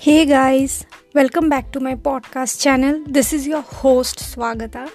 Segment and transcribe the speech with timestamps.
[0.00, 3.02] Hey guys, welcome back to my podcast channel.
[3.04, 4.88] This is your host Swagata,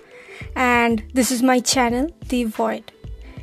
[0.56, 2.94] and this is my channel, The Void.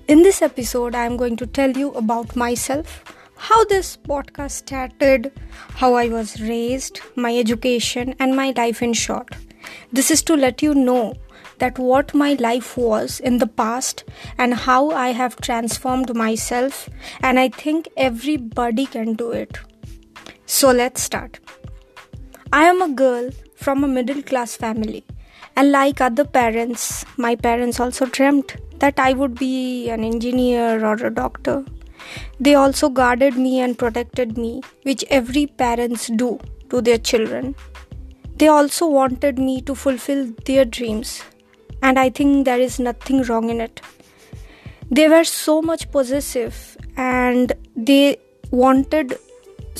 [0.08, 3.04] In this episode, I am going to tell you about myself,
[3.36, 5.32] how this podcast started,
[5.74, 9.28] how I was raised, my education, and my life in short.
[9.92, 11.14] This is to let you know
[11.58, 14.04] that what my life was in the past
[14.38, 16.88] and how I have transformed myself,
[17.20, 19.58] and I think everybody can do it.
[20.52, 21.38] So let's start.
[22.52, 25.04] I am a girl from a middle class family,
[25.54, 30.94] and like other parents, my parents also dreamt that I would be an engineer or
[30.94, 31.64] a doctor.
[32.40, 36.40] They also guarded me and protected me, which every parents do
[36.70, 37.54] to their children.
[38.34, 41.22] They also wanted me to fulfill their dreams,
[41.80, 43.80] and I think there is nothing wrong in it.
[44.90, 48.16] They were so much possessive and they
[48.50, 49.16] wanted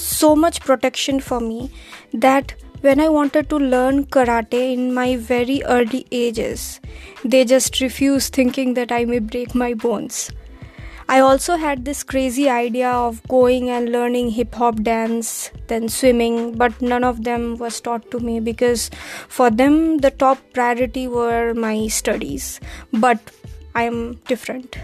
[0.00, 1.70] so much protection for me
[2.12, 6.80] that when I wanted to learn karate in my very early ages,
[7.24, 10.30] they just refused thinking that I may break my bones.
[11.08, 16.56] I also had this crazy idea of going and learning hip hop dance, then swimming,
[16.56, 18.90] but none of them was taught to me because
[19.28, 22.60] for them the top priority were my studies.
[22.92, 23.18] But
[23.74, 24.76] I am different.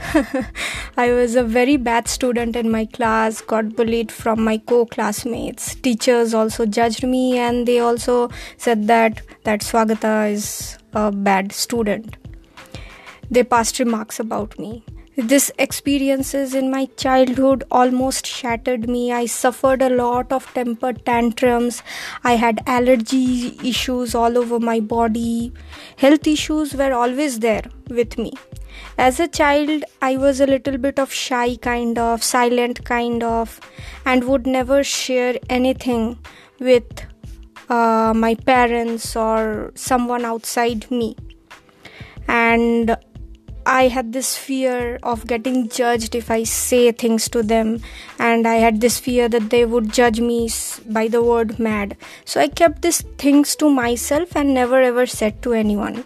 [0.96, 5.74] I was a very bad student in my class, got bullied from my co classmates.
[5.74, 12.16] Teachers also judged me and they also said that that Swagata is a bad student.
[13.30, 14.84] They passed remarks about me.
[15.16, 19.12] This experiences in my childhood almost shattered me.
[19.12, 21.82] I suffered a lot of temper tantrums.
[22.22, 25.54] I had allergy issues all over my body.
[25.96, 28.34] Health issues were always there with me.
[28.98, 33.60] As a child, I was a little bit of shy, kind of, silent, kind of,
[34.04, 36.18] and would never share anything
[36.58, 37.02] with
[37.68, 41.16] uh, my parents or someone outside me.
[42.26, 42.96] And
[43.66, 47.80] I had this fear of getting judged if I say things to them,
[48.16, 50.48] and I had this fear that they would judge me
[50.88, 51.96] by the word mad.
[52.24, 56.04] So I kept these things to myself and never ever said to anyone.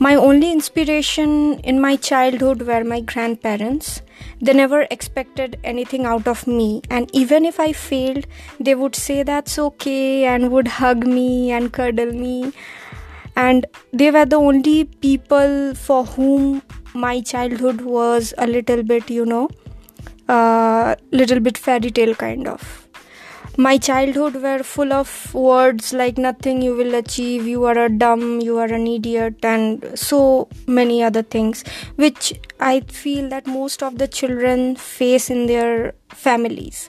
[0.00, 4.00] My only inspiration in my childhood were my grandparents.
[4.40, 8.26] They never expected anything out of me, and even if I failed,
[8.60, 12.52] they would say that's okay and would hug me and cuddle me.
[13.34, 16.62] And they were the only people for whom
[16.94, 19.48] my childhood was a little bit, you know,
[20.28, 22.87] a uh, little bit fairy tale kind of.
[23.60, 28.40] My childhood were full of words like nothing you will achieve, you are a dumb,
[28.40, 31.64] you are an idiot, and so many other things,
[31.96, 36.88] which I feel that most of the children face in their families.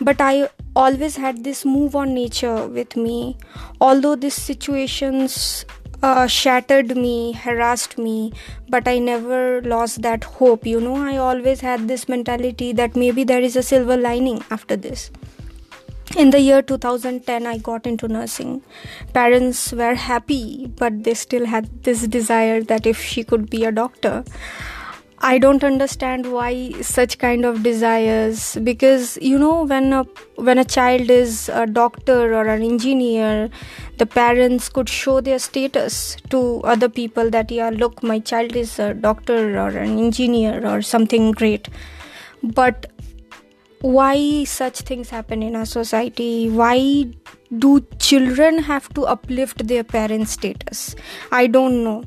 [0.00, 3.36] But I always had this move on nature with me,
[3.80, 5.64] although these situations
[6.02, 8.32] uh, shattered me, harassed me,
[8.68, 10.66] but I never lost that hope.
[10.66, 14.74] You know, I always had this mentality that maybe there is a silver lining after
[14.74, 15.12] this.
[16.16, 18.62] In the year 2010, I got into nursing.
[19.12, 23.70] Parents were happy, but they still had this desire that if she could be a
[23.70, 24.24] doctor.
[25.22, 30.04] I don't understand why such kind of desires because you know when a
[30.36, 33.50] when a child is a doctor or an engineer
[33.98, 38.78] the parents could show their status to other people that yeah look my child is
[38.78, 41.68] a doctor or an engineer or something great
[42.42, 42.86] but
[43.80, 46.48] why such things happen in our society?
[46.48, 47.06] Why
[47.58, 50.94] do children have to uplift their parents status?
[51.32, 52.04] I don't know.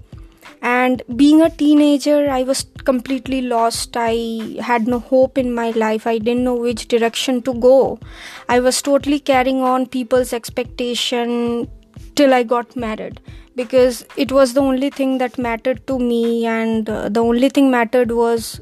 [0.61, 3.97] And being a teenager i was completely lost.
[3.97, 6.07] I had no hope in my life.
[6.07, 7.99] I didn't know which direction to go.
[8.47, 11.67] I was totally carrying on people's expectation
[12.15, 13.19] till i got married
[13.55, 17.69] because it was the only thing that mattered to me and uh, the only thing
[17.69, 18.59] mattered was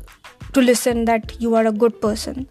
[0.53, 2.47] to listen that you are a good person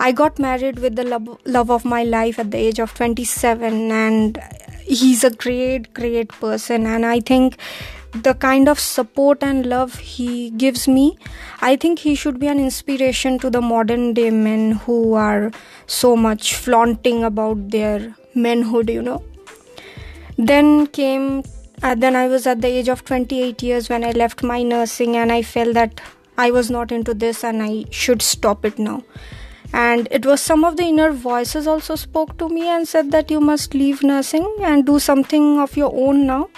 [0.00, 3.92] i got married with the love, love of my life at the age of 27
[3.92, 4.42] and
[4.82, 7.58] he's a great great person and i think
[8.12, 11.18] the kind of support and love he gives me,
[11.60, 15.50] I think he should be an inspiration to the modern day men who are
[15.86, 19.22] so much flaunting about their manhood, you know.
[20.36, 21.42] Then came,
[21.82, 25.16] uh, then I was at the age of 28 years when I left my nursing
[25.16, 26.00] and I felt that
[26.38, 29.02] I was not into this and I should stop it now.
[29.72, 33.30] And it was some of the inner voices also spoke to me and said that
[33.30, 36.48] you must leave nursing and do something of your own now.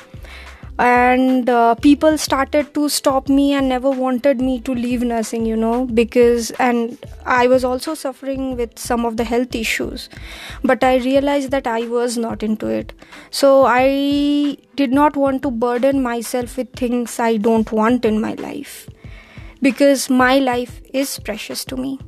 [0.78, 5.54] And uh, people started to stop me and never wanted me to leave nursing you
[5.54, 10.08] know because and i was also suffering with some of the health issues.
[10.62, 12.94] But i realized that i was not into it.
[13.30, 18.32] So i did not want to burden myself with things i don't want in my
[18.34, 18.88] life
[19.62, 21.98] because my life is precious to me.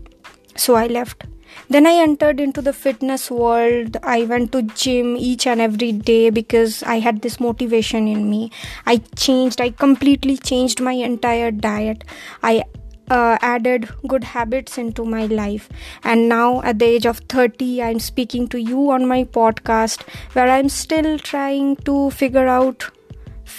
[0.56, 1.24] So i left.
[1.68, 3.96] Then i entered into the fitness world.
[4.02, 8.50] I went to gym each and every day because i had this motivation in me.
[8.86, 12.04] I changed i completely changed my entire diet.
[12.42, 12.64] I
[13.10, 15.68] uh, added good habits into my life.
[16.02, 20.02] And now at the age of 30 i'm speaking to you on my podcast
[20.32, 22.90] where i'm still trying to figure out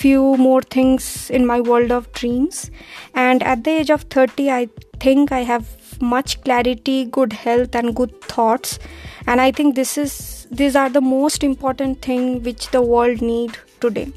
[0.01, 2.71] few more things in my world of dreams.
[3.13, 4.67] And at the age of 30 i
[5.05, 5.71] think i have
[6.13, 8.79] much clarity good health and good thoughts.
[9.27, 10.17] And i think this is
[10.51, 14.11] these are the most important thing which the world need today.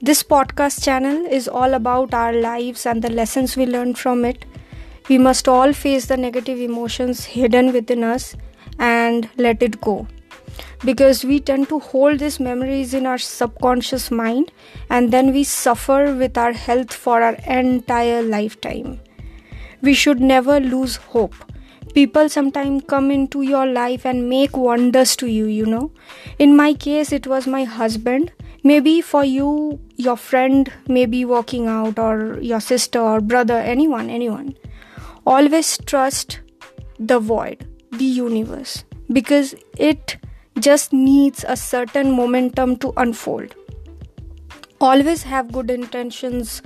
[0.00, 4.44] This podcast channel is all about our lives and the lessons we learn from it.
[5.08, 8.36] We must all face the negative emotions hidden within us
[8.78, 10.06] and let it go
[10.84, 14.52] because we tend to hold these memories in our subconscious mind
[14.90, 19.00] and then we suffer with our health for our entire lifetime.
[19.82, 21.34] We should never lose hope.
[21.94, 25.92] People sometimes come into your life and make wonders to you you know.
[26.38, 28.32] In my case it was my husband.
[28.62, 34.10] Maybe for you your friend may be walking out or your sister or brother anyone
[34.10, 34.56] anyone.
[35.26, 36.40] Always trust
[36.98, 37.66] the void
[37.98, 40.16] the universe because it
[40.58, 43.54] just needs a certain momentum to unfold.
[44.80, 46.62] Always have good intentions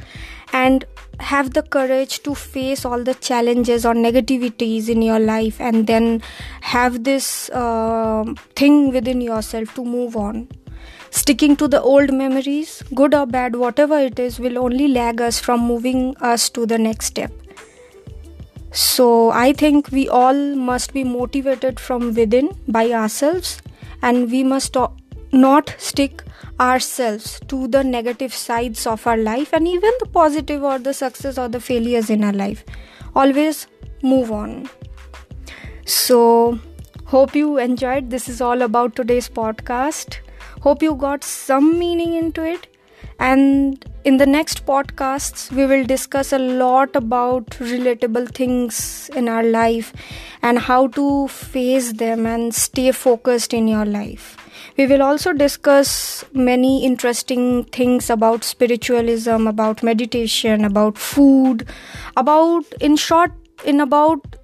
[0.53, 0.85] and
[1.21, 6.23] have the courage to face all the challenges or negativities in your life and then
[6.61, 8.25] have this uh,
[8.55, 10.49] thing within yourself to move on.
[11.11, 15.39] Sticking to the old memories good or bad whatever it is will only lag us
[15.39, 17.33] from moving us to the next step.
[18.71, 23.61] So i think we all must be motivated from within by ourselves
[24.03, 24.77] and we must
[25.33, 26.23] not stick
[26.61, 31.39] ourselves to the negative sides of our life and even the positive or the success
[31.39, 32.65] or the failures in our life.
[33.15, 33.67] Always
[34.03, 34.69] move on.
[35.85, 36.59] So
[37.05, 38.11] hope you enjoyed.
[38.11, 40.19] This is all about today's podcast.
[40.63, 42.67] Hope you got some meaning into it.
[43.19, 49.43] And in the next podcasts we will discuss a lot about relatable things in our
[49.43, 49.93] life
[50.43, 54.37] and how to face them and stay focused in your life.
[54.77, 61.67] We will also discuss many interesting things about spiritualism about meditation about food.
[62.17, 63.33] About in short
[63.65, 64.37] in about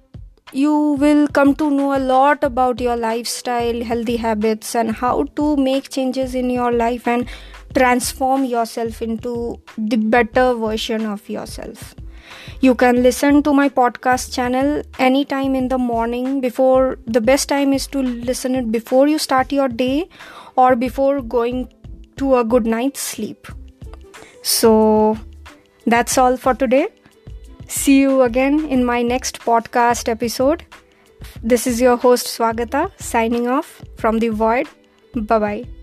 [0.51, 5.55] you will come to know a lot about your lifestyle healthy habits and how to
[5.57, 7.27] make changes in your life and
[7.75, 11.95] transform yourself into the better version of yourself.
[12.61, 17.73] You can listen to my podcast channel anytime in the morning before the best time
[17.73, 20.09] is to listen it before you start your day
[20.55, 21.71] or before going
[22.17, 23.47] to a good night's sleep.
[24.41, 25.17] So
[25.85, 26.87] that's all for today.
[27.67, 30.63] See you again in my next podcast episode.
[31.43, 34.67] This is your host Swagata signing off from the void.
[35.15, 35.74] Bye bye.